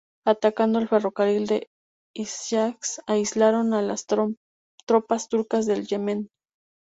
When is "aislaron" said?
3.05-3.75